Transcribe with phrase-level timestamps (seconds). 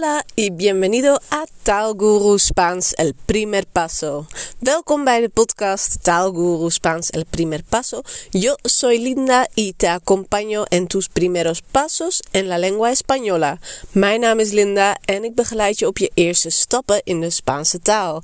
[0.00, 4.26] Hola y bienvenido a Taalguru Spaans El Primer Paso.
[4.58, 8.02] Welkom bij de podcast Taalguru Spaans El Primer Paso.
[8.30, 13.58] Yo soy Linda y te acompaño en tus primeros pasos en la lengua española.
[13.92, 17.78] Mijn naam is Linda en ik begeleid je op je eerste stappen in de Spaanse
[17.78, 18.22] taal.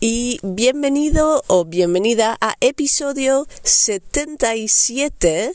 [0.00, 5.52] Y bienvenido o bienvenida a episodio 77.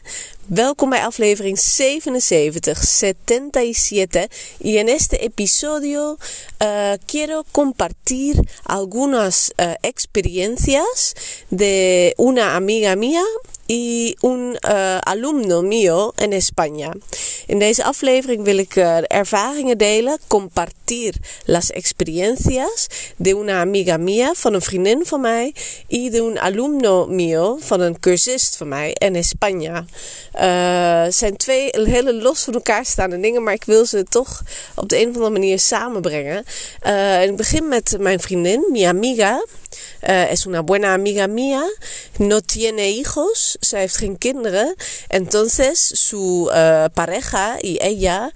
[0.47, 4.27] Welkom bij aflevering 77, 77.
[4.57, 6.17] Y en este episodio
[6.59, 11.13] uh, quiero compartir algunas uh, experiencias
[11.49, 13.23] de una amiga mía
[13.73, 16.91] y un uh, alumno mío en España.
[17.47, 21.13] In deze aflevering wil ik uh, ervaringen delen, compartir
[21.45, 25.53] las experiencias de una amiga mía, van een vriendin van mij,
[25.87, 29.85] y de un alumno mío, van een cursist van mij en España.
[30.35, 34.41] Uh, zijn twee hele los van elkaar staande dingen, maar ik wil ze toch
[34.75, 36.45] op de een of andere manier samenbrengen.
[37.23, 39.45] Ik begin met mijn vriendin, mi amiga.
[40.07, 41.63] Uh, es una buena amiga mía,
[42.17, 44.75] no tiene hijos, zij heeft geen kinderen.
[45.07, 48.31] Entonces su uh, pareja y ella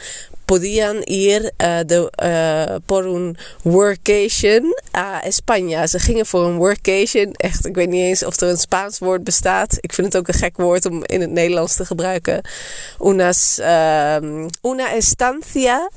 [0.45, 5.87] podían ir uh, de, uh, por un workation a España.
[5.87, 7.33] Ze gingen voor een workation.
[7.33, 9.77] Echt, ik weet niet eens of er een Spaans woord bestaat.
[9.79, 12.41] Ik vind het ook een gek woord om in het Nederlands te gebruiken.
[13.01, 14.15] Unas, uh,
[14.61, 15.89] una estancia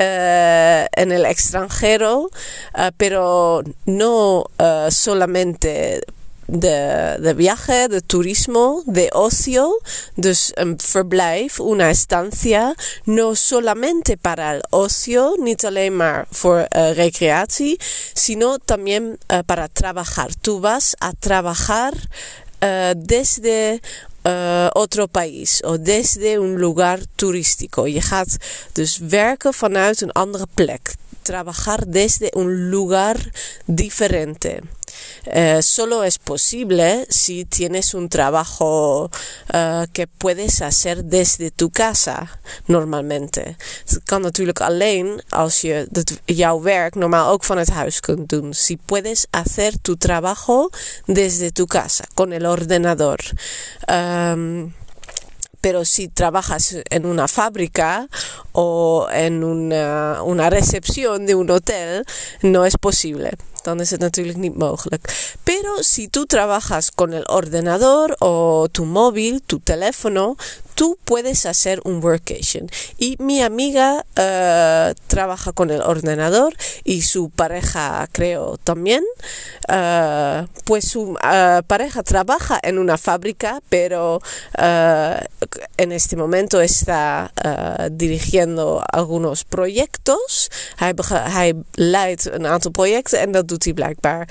[0.00, 2.30] Uh, en el extranjero,
[2.74, 6.00] uh, pero no uh, solamente
[6.46, 9.78] de, de viaje, de turismo, de ocio,
[10.14, 16.92] dus een verblijf, una estancia, no solamente para el ocio, niet alleen maar voor uh,
[16.92, 17.78] recreatie,
[18.14, 20.30] sino también para trabajar.
[20.40, 21.92] Tú vas a trabajar
[22.62, 23.80] uh, desde
[24.22, 27.86] uh, otro país o desde un lugar turístico.
[27.86, 28.36] Je gaat
[28.72, 30.94] dus werken vanuit een andere plek.
[31.22, 33.16] Trabajar desde un lugar
[33.64, 34.60] diferente.
[35.24, 39.10] Eh, solo es posible si tienes un trabajo
[39.52, 43.56] uh, que puedes hacer desde tu casa normalmente.
[44.04, 47.44] Kan natuurlijk alleen als je dat, jouw werk normaal ook.
[48.50, 50.70] Si puedes hacer tu trabajo
[51.06, 53.18] desde tu casa, con el ordenador.
[53.88, 54.74] Um,
[55.60, 58.08] pero si trabajas en una fábrica
[58.52, 62.04] o en una recepción de un hotel,
[62.42, 63.32] no es posible.
[63.62, 65.34] Dan is het natuurlijk niet mogelijk.
[65.42, 70.36] Pero si tú trabajas con el ordenador o tu móvil, tu teléfono,
[70.74, 72.68] tú puedes hacer un workation.
[72.98, 76.54] Y mi amiga uh, trabaja con el ordenador
[76.84, 79.04] y su pareja creo también.
[79.68, 84.20] Uh, pues su uh, pareja trabaja en una fábrica, pero
[85.76, 87.32] en este momento está
[87.90, 90.50] dirigiendo algunos proyectos.
[90.76, 94.28] Hij, hij leidt een aantal projecten en dat doet hij blijkbaar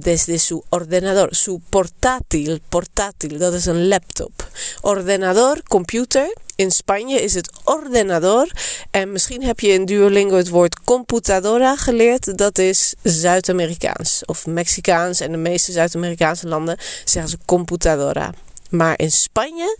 [0.00, 2.58] desde su ordenador, su portátil.
[2.68, 4.48] Portátil, dat is een laptop.
[4.80, 6.34] Ordenador, computer.
[6.56, 8.50] In Spanje is het ordenador.
[8.90, 12.38] En misschien heb je in Duolingo het woord computadora geleerd.
[12.38, 15.20] Dat is Zuid-Amerikaans of Mexicaans.
[15.20, 18.34] En de meeste Zuid-Amerikaanse landen zeggen ze computadora.
[18.70, 19.78] Maar in Spanje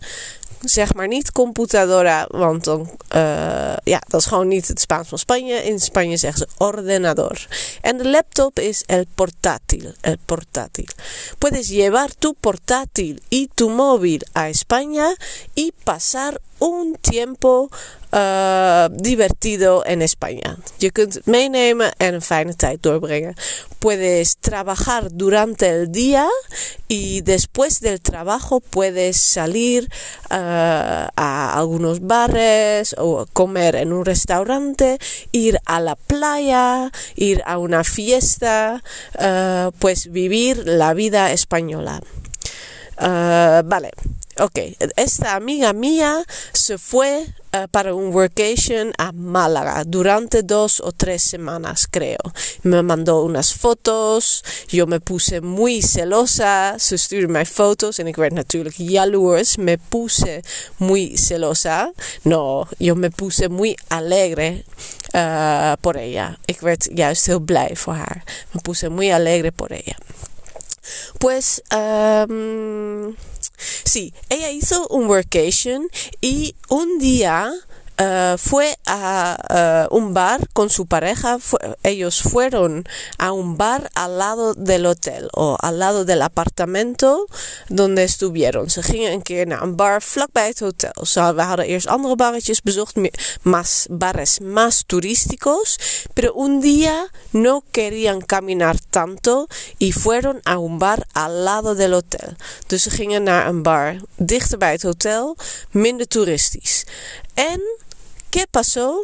[0.63, 5.17] zeg maar niet computadora, want dan, uh, ja, dat is gewoon niet het Spaans van
[5.17, 5.63] Spanje.
[5.63, 7.47] In Spanje zeggen ze ordenador.
[7.81, 10.87] En de laptop is el portátil, el portátil.
[11.37, 15.15] Puedes llevar tu portátil y tu móvil a España
[15.53, 17.69] y pasar un tiempo
[18.13, 20.57] uh, divertido en España.
[20.77, 23.33] Je kunt meenemen en een fijne tijd doorbrengen.
[23.77, 26.27] Puedes trabajar durante el día
[26.87, 29.83] y después del trabajo puedes salir
[30.31, 34.97] uh, a algunos bares o comer en un restaurante,
[35.31, 38.81] ir a la playa, ir a una fiesta,
[39.19, 42.01] uh, pues vivir la vida española.
[42.97, 43.91] vale.
[44.39, 44.59] Ok,
[44.95, 46.23] esta amiga mía
[46.53, 52.17] se fue uh, para un workation a Málaga durante dos o tres semanas, creo.
[52.63, 58.15] Me mandó unas fotos, yo me puse muy celosa, ze stuurde mij foto's en ik
[58.15, 59.57] werd natuurlijk jaloers.
[59.57, 60.41] Me puse
[60.77, 61.91] muy celosa.
[62.23, 64.63] No, yo me puse muy alegre
[65.15, 66.37] uh, por ella.
[66.45, 68.23] Ik werd juist heel blij voor haar.
[68.51, 69.97] Me puse muy alegre por ella.
[71.17, 73.15] Pues, um,
[73.57, 75.87] sí, ella hizo un workation
[76.21, 77.53] y un día
[77.99, 81.37] uh, fue a uh, un bar con su pareja.
[81.83, 82.83] ellos fueron
[83.17, 87.25] a un bar al lado del hotel o al lado del apartamento
[87.69, 88.69] donde estuvieron.
[88.69, 90.93] Ze gingen een keer naar een bar vlakbij het hotel.
[91.01, 92.95] So, we hadden eerst andere barretjes bezocht,
[93.41, 95.79] más, bares más turísticos.
[96.13, 99.47] Pero un día no querían caminar tanto
[99.77, 102.35] y fueron a un bar al lado del hotel.
[102.67, 105.37] Dus ze gingen naar een bar dichter bij het hotel,
[105.71, 106.85] minder toeristisch.
[107.33, 107.61] En
[108.33, 109.03] ¿Qué pasó?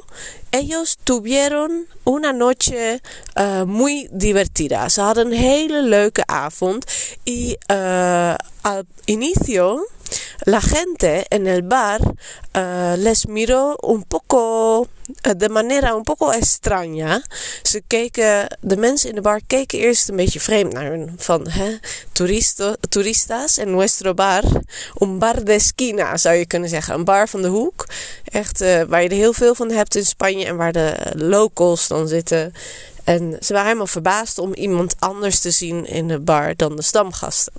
[0.52, 3.00] Ellos tuvieron una noche
[3.38, 4.90] uh, muy divertida.
[4.90, 6.84] Ze hadden een hele leuke avond.
[7.26, 8.34] Y uh,
[8.64, 9.86] al inicio
[10.46, 14.88] la gente en el bar uh, les miró un poco
[15.38, 17.22] de manera un poco extraña.
[17.64, 21.14] Ze keken, de mensen in de bar keken eerst een beetje vreemd naar hun.
[21.18, 21.78] Van, hè,
[22.12, 24.44] toeristo, turistas en nuestro bar.
[25.00, 26.94] Un bar de esquina zou je kunnen zeggen.
[26.94, 27.88] Een bar van de hoek.
[28.24, 31.88] Echt uh, waar je er heel veel van hebt in Spanje en waar de locals
[31.88, 32.54] dan zitten.
[33.10, 36.82] En ze waren helemaal verbaasd om iemand anders te zien in de bar dan de
[36.82, 37.54] stamgasten.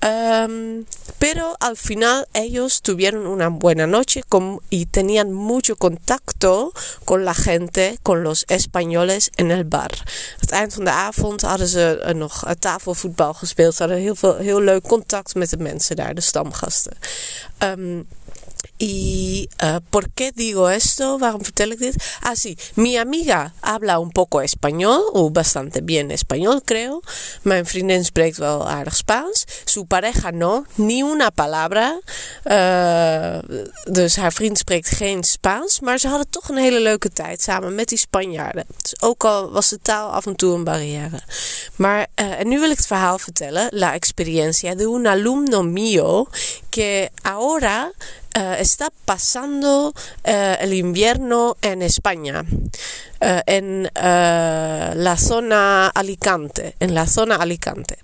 [0.00, 0.86] Um,
[1.18, 6.72] pero al final ellos tuvieron una buena noche con, y tenían mucho contacto
[7.04, 10.02] con la gente, con los españoles en el bar.
[10.38, 13.74] Het eind van de avond hadden ze uh, nog uh, tafelvoetbal gespeeld.
[13.74, 16.96] Ze hadden heel, veel, heel leuk contact met de mensen daar, de stamgasten.
[17.58, 18.06] Um,
[18.78, 21.18] ¿Y uh, por qué digo esto?
[21.18, 21.94] Waarom vertel ik dit?
[22.20, 22.56] Ah, sí.
[22.74, 27.00] Mi amiga habla un poco español, o bastante bien español, creo.
[27.42, 29.44] Mijn vriendin spreekt wel aardig Spaans.
[29.64, 32.00] Su pareja no, ni una palabra.
[32.44, 33.38] Uh,
[33.84, 35.80] dus haar vriend spreekt geen Spaans.
[35.80, 38.64] Maar ze hadden toch een hele leuke tijd samen met die Spanjaarden.
[38.82, 41.20] Dus ook al was de taal af en toe een barrière.
[41.76, 43.68] Maar, uh, en nu wil ik het verhaal vertellen.
[43.70, 46.26] La experiencia de un alumno mío
[46.70, 47.92] que ahora
[48.36, 49.92] uh, está pasando uh,
[50.60, 57.98] el invierno en España, uh, en la zona Alicante, en la zona Alicante.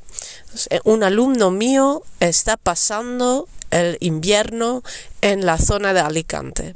[0.85, 4.83] un alumno mío está pasando el invierno
[5.21, 6.75] en la zona de Alicante.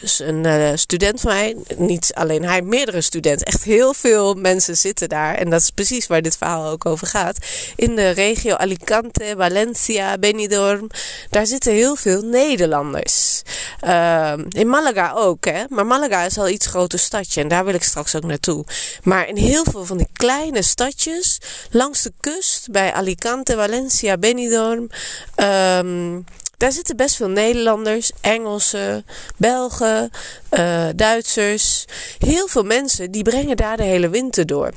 [0.00, 3.46] Dus een uh, student van mij, niet alleen hij, meerdere studenten.
[3.46, 5.34] Echt heel veel mensen zitten daar.
[5.34, 7.38] En dat is precies waar dit verhaal ook over gaat.
[7.76, 10.86] In de regio Alicante, Valencia, Benidorm.
[11.30, 13.42] Daar zitten heel veel Nederlanders.
[13.86, 15.64] Uh, in Malaga ook, hè.
[15.68, 17.40] Maar Malaga is al iets groter stadje.
[17.40, 18.64] En daar wil ik straks ook naartoe.
[19.02, 21.38] Maar in heel veel van die kleine stadjes.
[21.70, 24.90] Langs de kust, bij Alicante, Valencia, Benidorm.
[25.36, 26.24] Um,
[26.60, 30.10] daar zitten best veel Nederlanders, Engelsen, Belgen,
[30.50, 31.84] uh, Duitsers.
[32.18, 34.72] Heel veel mensen die brengen daar de hele winter door.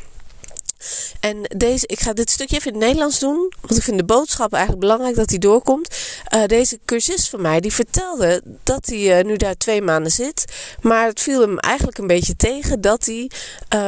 [1.20, 4.04] En deze, ik ga dit stukje even in het Nederlands doen, want ik vind de
[4.04, 5.96] boodschap eigenlijk belangrijk dat die doorkomt.
[6.36, 10.46] Uh, deze cursist van mij, die vertelde dat hij uh, nu daar twee maanden zit.
[10.82, 13.32] Maar het viel hem eigenlijk een beetje tegen dat hij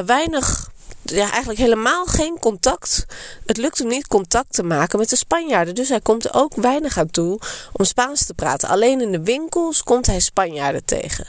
[0.06, 0.74] weinig
[1.06, 3.06] ja, eigenlijk helemaal geen contact.
[3.46, 5.76] Het lukt hem niet contact te maken met de Spanjaarden.
[5.76, 7.40] Dus hij komt er ook weinig aan toe
[7.74, 8.70] om Spaans te praten.
[8.70, 11.28] Alleen in de winkels komt hij Spanjaarden tegen.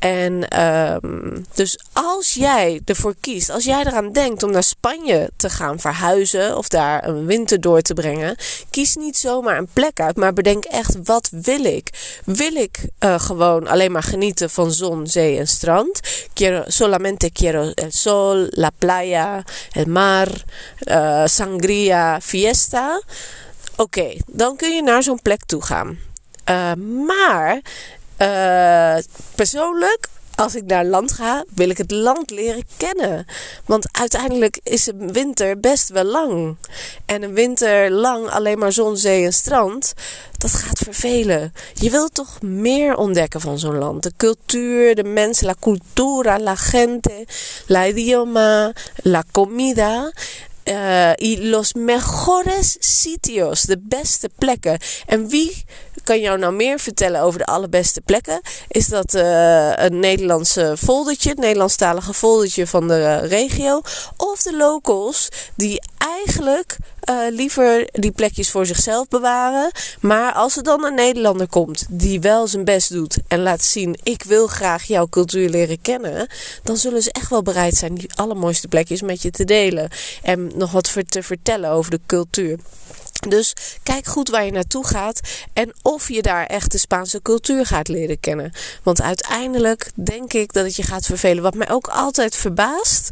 [0.00, 5.50] En um, dus als jij ervoor kiest, als jij eraan denkt om naar Spanje te
[5.50, 8.36] gaan verhuizen of daar een winter door te brengen,
[8.70, 12.18] kies niet zomaar een plek uit, maar bedenk echt wat wil ik?
[12.24, 16.00] Wil ik uh, gewoon alleen maar genieten van zon, zee en strand?
[16.32, 18.89] Quiero, solamente quiero el sol, la playa,
[19.72, 20.28] el mar,
[20.84, 23.02] uh, sangria, fiesta.
[23.76, 25.98] Oké, dan kun je naar zo'n plek toe gaan.
[26.50, 26.72] Uh,
[27.06, 27.60] maar
[28.18, 29.02] uh,
[29.34, 30.08] persoonlijk,
[30.40, 33.26] als ik naar land ga, wil ik het land leren kennen.
[33.64, 36.56] Want uiteindelijk is een winter best wel lang.
[37.06, 39.94] En een winter lang alleen maar zon, zee en strand,
[40.38, 41.52] dat gaat vervelen.
[41.74, 44.02] Je wilt toch meer ontdekken van zo'n land.
[44.02, 47.26] De cultuur, de mensen, la cultura, la gente,
[47.66, 50.12] la idioma, la comida.
[50.64, 54.78] Uh, y los mejores sitios, de beste plekken.
[55.06, 55.64] En wie
[56.10, 58.40] kan jou nou meer vertellen over de allerbeste plekken?
[58.68, 63.80] Is dat uh, een Nederlandse foldertje, het Nederlandstalige foldertje van de regio?
[64.16, 66.76] Of de locals die eigenlijk
[67.10, 69.70] uh, liever die plekjes voor zichzelf bewaren.
[70.00, 73.98] Maar als er dan een Nederlander komt die wel zijn best doet en laat zien:
[74.02, 76.28] ik wil graag jouw cultuur leren kennen,
[76.62, 79.90] dan zullen ze echt wel bereid zijn die allermooiste plekjes met je te delen
[80.22, 82.58] en nog wat te vertellen over de cultuur.
[83.28, 85.20] Dus kijk goed waar je naartoe gaat
[85.52, 88.52] en of je daar echt de Spaanse cultuur gaat leren kennen.
[88.82, 91.42] Want uiteindelijk denk ik dat het je gaat vervelen.
[91.42, 93.08] Wat mij ook altijd verbaast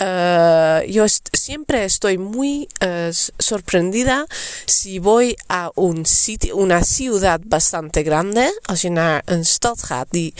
[0.00, 4.26] uh, yo siempre estoy muy uh, sorprendida
[4.64, 8.60] si voy a un sitio, una ciudad bastante grande.
[8.64, 10.34] Als je naar een stad gaat die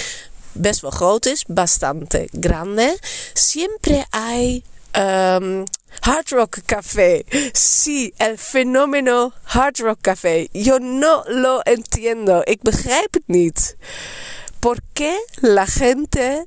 [0.52, 2.98] best wel groot is, bastante grande.
[3.32, 4.62] Siempre hay
[4.92, 5.64] um,
[6.00, 7.24] Hard Rock Café.
[7.52, 10.48] Sí, el fenómeno Hard Rock Café.
[10.52, 12.42] Yo no lo entiendo.
[12.44, 13.76] Ik begrijp het niet.
[14.58, 16.46] ¿Por qué la gente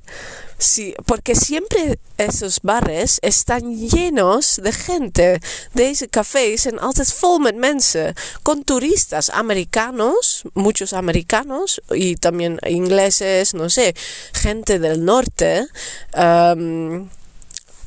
[0.62, 5.40] Sí, porque siempre esos bares están llenos de gente.
[5.72, 8.14] Deze cafés zijn altijd vol met mensen.
[8.42, 13.94] Con turistas americanos, muchos americanos, y también ingleses, no sé,
[14.32, 15.68] gente del norte.
[16.16, 17.10] Um,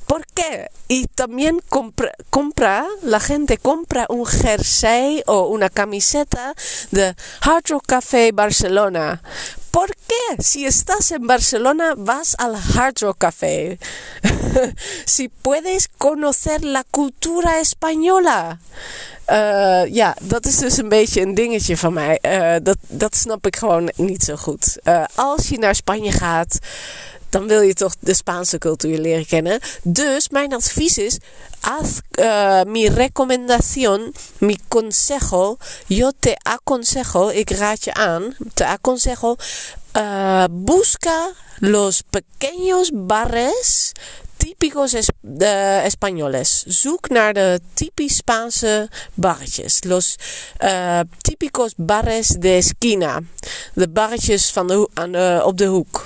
[0.07, 0.69] ¿Por qué?
[0.87, 1.61] Y también
[2.29, 6.53] compra, la gente compra un jersey o una camiseta
[6.91, 9.21] de Hard Rock Café Barcelona.
[9.71, 10.41] ¿Por qué?
[10.41, 13.79] Si estás en Barcelona, vas al Hard Rock Café.
[15.05, 18.59] si puedes conocer la cultura española.
[19.29, 22.19] Uh, ja, dat is dus een beetje een dingetje van mij.
[22.21, 24.77] Uh, dat, dat snap ik gewoon niet zo goed.
[24.83, 26.59] Uh, als je naar Spanje gaat,
[27.29, 29.59] dan wil je toch de Spaanse cultuur leren kennen.
[29.83, 31.17] Dus mijn advies is:
[31.59, 35.57] haz uh, mi recomendación, mi consejo.
[35.87, 39.35] Yo te aconsejo, ik raad je aan, te aconsejo.
[39.97, 43.91] Uh, busca los pequeños bares
[44.37, 46.63] típicos es, uh, españoles.
[46.67, 49.83] Zoek naar de typisch Spaanse barretjes.
[49.83, 50.15] Los
[50.63, 53.19] uh, típicos bares de esquina.
[53.73, 56.05] De barretjes van de, aan op de hoek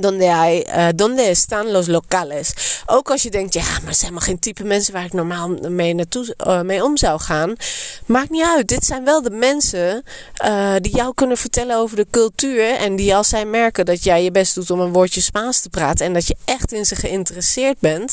[0.00, 2.52] donde, hay, uh, donde están los locales.
[2.86, 5.48] Ook als je denkt, ja, maar het zijn helemaal geen type mensen waar ik normaal
[5.48, 7.54] mee, naartoe, uh, mee om zou gaan.
[8.06, 8.68] Maakt niet uit.
[8.68, 10.04] Dit zijn wel de mensen
[10.44, 12.74] uh, die jou kunnen vertellen over de cultuur.
[12.74, 15.68] En die als zij merken dat jij je best doet om een woordje Spaans te
[15.68, 16.06] praten.
[16.06, 18.12] En dat je echt in ze geïnteresseerd bent.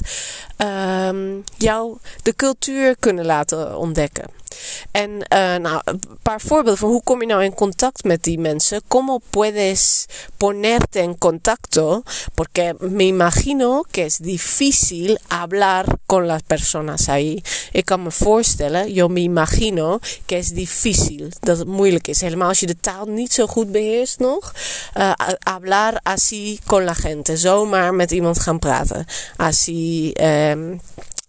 [1.57, 4.41] jou de cultuur kunnen laten ontdekken.
[4.91, 8.39] En uh, nou, een paar voorbeelden van hoe kom je nou in contact met die
[8.39, 8.81] mensen.
[8.87, 10.05] ¿Cómo puedes
[10.37, 12.03] ponerte en contacto?
[12.33, 17.41] Porque me imagino que es difícil hablar con las personas ahí.
[17.71, 21.29] Ik kan me voorstellen, yo me imagino que es difícil.
[21.39, 22.21] Dat het moeilijk is.
[22.21, 24.53] Helemaal als je de taal niet zo goed beheerst nog.
[24.97, 27.37] Uh, hablar así con la gente.
[27.37, 29.05] Zomaar met iemand gaan praten.
[29.37, 30.11] Así...
[30.21, 30.81] Um,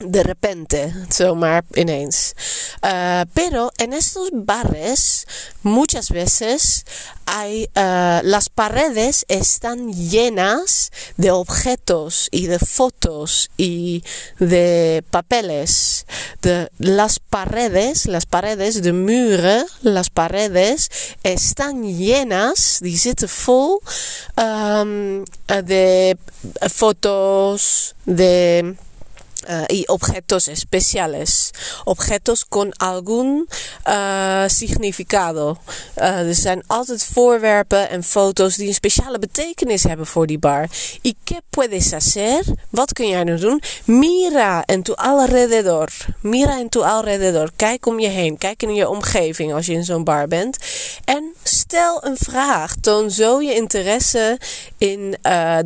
[0.04, 2.34] de repente, zomaar ineens.
[2.82, 5.26] Uh, pero en estos bares
[5.62, 6.84] muchas veces
[7.26, 14.04] hay uh, las paredes están llenas de objetos y de fotos y
[14.38, 16.06] de papeles.
[16.42, 20.90] De las paredes, las paredes de muren, las paredes
[21.22, 23.80] están llenas, die zitten vol
[25.64, 26.16] de
[26.68, 28.76] fotos, de
[29.50, 31.50] Uh, y objetos especiales,
[31.84, 33.46] objetos con algún
[33.86, 35.58] uh, significado.
[35.98, 40.68] Uh, er zijn altijd voorwerpen en foto's die een speciale betekenis hebben voor die bar.
[41.02, 42.42] ¿Y qué puedes hacer?
[42.70, 43.62] Wat kun jij nu doen?
[43.84, 45.88] Mira en tu alrededor.
[46.20, 47.50] Mira en tu alrededor.
[47.56, 48.38] Kijk om je heen.
[48.38, 50.56] Kijk in je omgeving als je in zo'n bar bent.
[51.04, 52.74] En stel een vraag.
[52.80, 54.38] Toon zo je interesse
[54.78, 55.16] in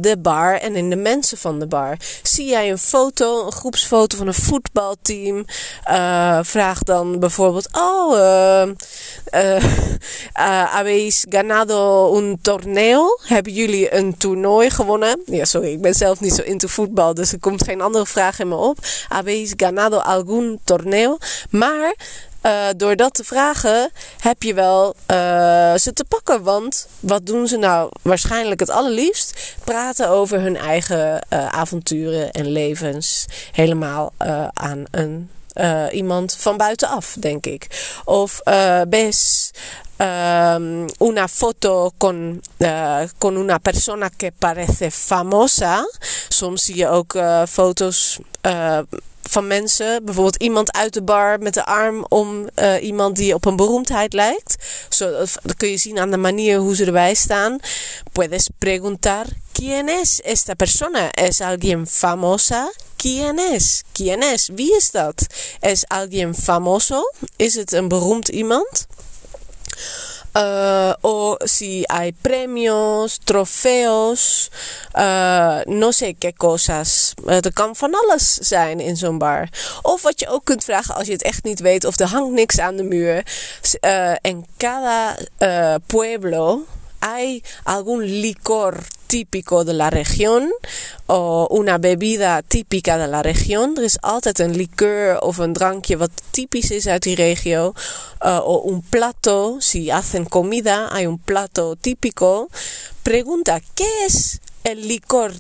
[0.00, 1.97] de bar en in de mensen van de bar.
[2.23, 5.44] Zie jij een foto, een groepsfoto van een voetbalteam.
[5.90, 8.12] Uh, vraag dan bijvoorbeeld: Oh,
[9.34, 13.18] uh, ganado un torneo?
[13.22, 15.22] Hebben jullie een toernooi gewonnen?
[15.26, 18.38] Ja, sorry, ik ben zelf niet zo into voetbal, dus er komt geen andere vraag
[18.38, 18.78] in me op.
[19.08, 21.18] Habéis ganado algún torneo?
[21.50, 21.94] Maar
[22.42, 26.42] uh, door dat te vragen heb je wel uh, ze te pakken.
[26.42, 29.57] Want wat doen ze nou waarschijnlijk het allerliefst?
[29.64, 33.26] Praten over hun eigen uh, avonturen en levens.
[33.52, 34.12] Helemaal
[34.52, 35.30] aan een,
[35.90, 37.92] iemand van buitenaf, denk ik.
[38.04, 38.88] Of um,
[40.99, 42.42] una foto con,
[43.18, 45.90] con una persona que parece famosa.
[46.28, 47.18] Soms zie je ook
[47.49, 48.18] foto's
[49.28, 50.04] van mensen.
[50.04, 54.12] Bijvoorbeeld iemand uit de bar met de arm om uh, iemand die op een beroemdheid
[54.12, 54.56] lijkt.
[54.88, 55.11] Zo,
[55.42, 57.58] dat kun je zien aan de manier hoe ze erbij staan.
[58.12, 61.11] Puedes preguntar quién es esta persona.
[61.11, 62.73] ¿Es alguien famosa?
[62.97, 63.82] ¿Quién es?
[63.92, 64.50] ¿Quién es?
[64.54, 65.26] Wie is dat?
[65.61, 67.12] ¿Es alguien famoso?
[67.37, 68.87] Is het een beroemd iemand?
[70.37, 74.50] Uh, o si hay premios, trofeos,
[74.94, 77.14] uh, no sé qué cosas.
[77.26, 79.49] Uh, er kan van alles zijn in zo'n bar.
[79.82, 82.32] Of wat je ook kunt vragen als je het echt niet weet of er hangt
[82.32, 83.23] niks aan de muur.
[84.20, 85.16] en cada
[85.87, 86.64] pueblo
[87.00, 90.52] hay algún licor típico de la región
[91.06, 93.76] o una bebida típica de la región.
[93.76, 97.72] Er is altijd een liqueur of een drankje wat typisch is uit die regio.
[98.20, 102.48] Uh, o un plato, si hacen comida, hay un plato típico.
[103.02, 105.32] Pregunta, ¿qué es el licor?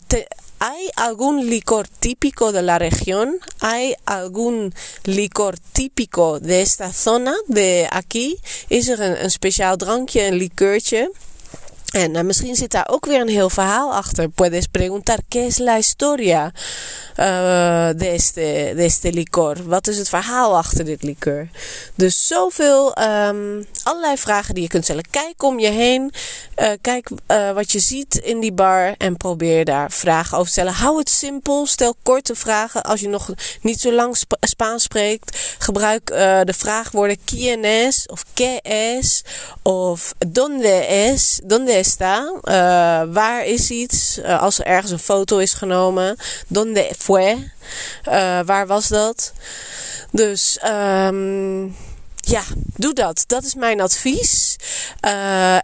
[0.60, 3.38] ¿Hay algún licor típico de la región?
[3.60, 4.74] ¿Hay algún
[5.04, 8.40] licor típico de esta zona, de aquí?
[8.68, 11.12] Is er een, een speciaal drankje, een liqueurtje?
[11.98, 14.28] En uh, misschien zit daar ook weer een heel verhaal achter.
[14.28, 16.52] Puedes preguntar, ¿qué es la historia
[17.16, 19.56] uh, de, este, licor?
[19.64, 21.48] Wat is het verhaal achter dit liqueur?
[21.94, 25.10] Dus zoveel, um, allerlei vragen die je kunt stellen.
[25.10, 26.12] Kijk om je heen.
[26.56, 27.08] Uh, kijk
[27.54, 28.94] wat je ziet in die bar.
[28.98, 30.72] En probeer daar vragen over te stellen.
[30.72, 31.66] Hou het simpel.
[31.66, 32.82] Stel korte vragen.
[32.82, 33.30] Als je nog
[33.62, 35.56] niet zo lang Sp Spaans spreekt.
[35.58, 36.06] Gebruik
[36.44, 38.06] de vraagwoorden quién es.
[38.06, 39.24] Of qué es.
[39.62, 41.40] Of dónde es.
[41.44, 41.86] Dónde
[42.42, 42.54] Uh,
[43.12, 44.18] waar is iets?
[44.18, 46.16] Uh, als er ergens een foto is genomen.
[46.48, 47.50] Donde fue?
[48.08, 49.32] Uh, waar was dat?
[50.10, 51.76] Dus um,
[52.14, 52.42] ja,
[52.76, 53.24] doe dat.
[53.26, 54.56] Dat is mijn advies.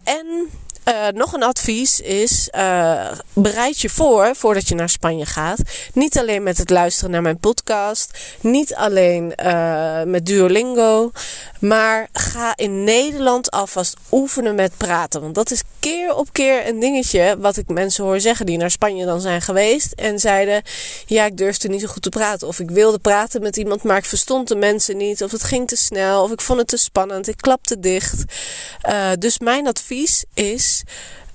[0.04, 0.50] en
[0.84, 5.58] uh, nog een advies is: uh, bereid je voor voordat je naar Spanje gaat.
[5.92, 11.10] Niet alleen met het luisteren naar mijn podcast, niet alleen uh, met Duolingo,
[11.58, 15.20] maar ga in Nederland alvast oefenen met praten.
[15.20, 18.70] Want dat is keer op keer een dingetje wat ik mensen hoor zeggen die naar
[18.70, 20.62] Spanje dan zijn geweest en zeiden:
[21.06, 22.48] Ja, ik durfde niet zo goed te praten.
[22.48, 25.22] Of ik wilde praten met iemand, maar ik verstond de mensen niet.
[25.22, 28.24] Of het ging te snel, of ik vond het te spannend, ik klapte dicht.
[29.18, 30.73] dus mijn advies is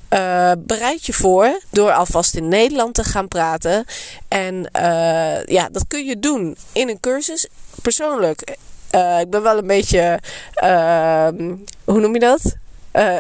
[0.10, 3.86] uh, bereid je voor door alvast in Nederland te gaan praten.
[4.28, 7.48] En uh, ja, dat kun je doen in een cursus.
[7.82, 8.58] Persoonlijk,
[8.96, 10.20] uh, ik ben wel een beetje,
[10.54, 12.58] ehm, hoe noem je dat?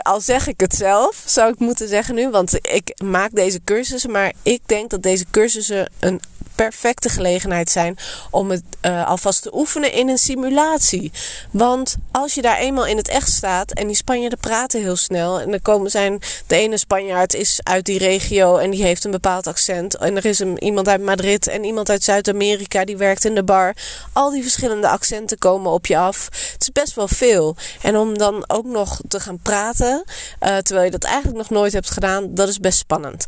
[0.02, 2.30] al zeg ik het zelf, zou ik moeten zeggen nu.
[2.30, 6.22] Want ik maak deze cursussen, maar ik denk dat deze cursussen een
[6.66, 7.98] perfecte gelegenheid zijn
[8.32, 11.12] om het uh, alvast te oefenen in een simulatie.
[11.51, 15.39] Want als je daar eenmaal in het echt staat en die Spanjaarden praten heel snel
[15.39, 19.12] en er komen zijn de ene Spanjaard is uit die regio en die heeft een
[19.12, 23.25] bepaald accent en er is een, iemand uit Madrid en iemand uit Zuid-Amerika die werkt
[23.25, 23.75] in de bar.
[24.13, 26.25] Al die verschillende accenten komen op je af.
[26.54, 27.56] Het is best wel veel.
[27.82, 30.04] En om dan ook nog te gaan praten
[30.42, 33.25] uh, terwijl je dat eigenlijk nog nooit hebt gedaan, dat is best spannend.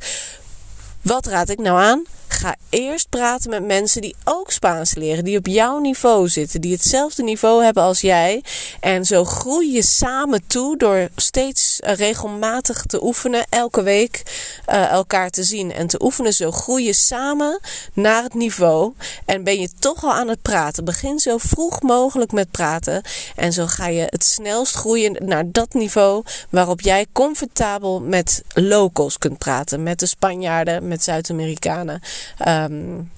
[1.01, 2.05] Wat raad ik nou aan?
[2.31, 6.71] Ga eerst praten met mensen die ook Spaans leren, die op jouw niveau zitten, die
[6.71, 8.43] hetzelfde niveau hebben als jij.
[8.79, 14.23] En zo groei je samen toe door steeds uh, regelmatig te oefenen, elke week
[14.69, 16.33] uh, elkaar te zien en te oefenen.
[16.33, 17.59] Zo groei je samen
[17.93, 18.93] naar het niveau
[19.25, 20.85] en ben je toch al aan het praten.
[20.85, 23.01] Begin zo vroeg mogelijk met praten
[23.35, 29.17] en zo ga je het snelst groeien naar dat niveau waarop jij comfortabel met locals
[29.17, 32.01] kunt praten, met de Spanjaarden, met Zuid-Amerikanen.
[32.47, 33.11] Um,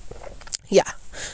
[0.63, 0.85] ja,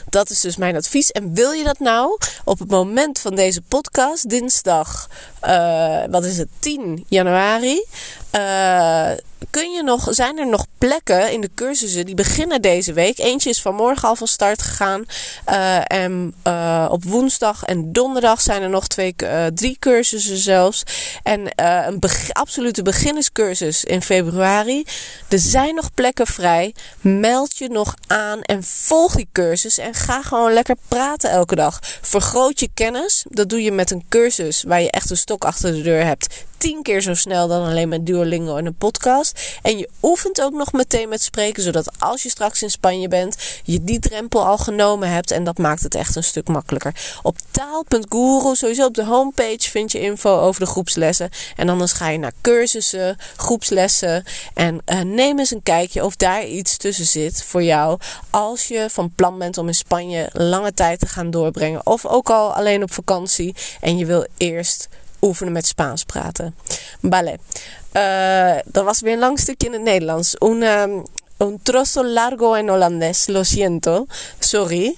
[0.08, 1.10] dat is dus mijn advies.
[1.10, 5.08] En wil je dat nou op het moment van deze podcast, dinsdag,
[5.46, 7.84] uh, wat is het, 10 januari,
[8.36, 9.10] uh,
[9.50, 13.18] kun je nog, zijn er nog plekken in de cursussen die beginnen deze week.
[13.18, 15.04] Eentje is vanmorgen al van start gegaan.
[15.48, 16.34] Uh, en
[16.90, 19.14] op woensdag en donderdag zijn er nog twee,
[19.54, 20.82] drie cursussen zelfs.
[21.22, 22.00] En een
[22.32, 24.84] absolute beginnerscursus in februari.
[25.28, 26.74] Er zijn nog plekken vrij.
[27.00, 29.78] Meld je nog aan en volg die cursus.
[29.78, 31.78] En ga gewoon lekker praten elke dag.
[32.00, 33.24] Vergroot je kennis.
[33.28, 36.44] Dat doe je met een cursus waar je echt een stok achter de deur hebt
[36.60, 39.58] tien keer zo snel dan alleen met Duolingo en een podcast.
[39.62, 43.36] En je oefent ook nog meteen met spreken, zodat als je straks in Spanje bent,
[43.62, 45.30] je die drempel al genomen hebt.
[45.30, 46.94] En dat maakt het echt een stuk makkelijker.
[47.22, 51.30] Op taal.guru, sowieso op de homepage, vind je info over de groepslessen.
[51.56, 54.24] En anders ga je naar cursussen, groepslessen.
[54.54, 57.98] En uh, neem eens een kijkje of daar iets tussen zit voor jou.
[58.30, 61.86] Als je van plan bent om in Spanje lange tijd te gaan doorbrengen.
[61.86, 63.54] Of ook al alleen op vakantie.
[63.80, 64.88] En je wil eerst
[65.20, 66.54] oefenen met Spaans praten.
[67.02, 67.38] Vale.
[67.92, 70.34] Uh, dat was weer een lang stukje in het Nederlands.
[70.38, 71.02] Un, um,
[71.38, 73.26] un trozo largo en holandés.
[73.26, 74.06] Lo siento.
[74.38, 74.94] Sorry.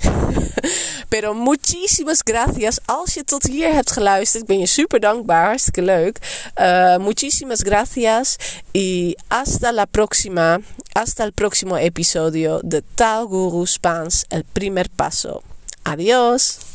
[1.09, 2.79] Pero muchísimas gracias.
[2.85, 5.45] Als je tot hier hebt geluisterd, ben je super dankbaar.
[5.45, 6.17] Hartstikke leuk.
[6.61, 8.37] Uh, muchísimas gracias.
[8.73, 10.61] Y hasta la próxima.
[10.93, 14.25] Hasta el próximo episodio de Taal Guru Spaans.
[14.29, 15.43] El primer paso.
[15.83, 16.72] Adiós.